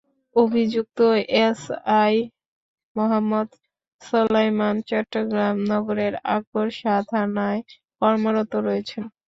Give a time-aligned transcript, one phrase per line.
[0.35, 0.99] অভিযুক্ত
[1.41, 2.15] এসআই
[2.95, 3.49] মোহাম্মদ
[4.01, 7.59] সোলায়মান চট্টগ্রাম নগরের আকবর শাহ থানায়
[8.01, 9.03] কর্মরত রয়েছেন।